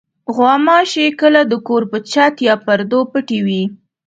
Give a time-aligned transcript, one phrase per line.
[0.35, 3.63] غوماشې کله د کور په چت یا پردو پټې وي.